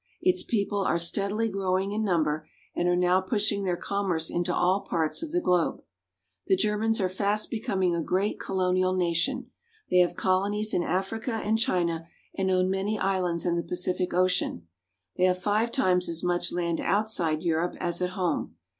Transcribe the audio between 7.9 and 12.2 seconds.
a great colonial nation. They have colonies in Africa and China,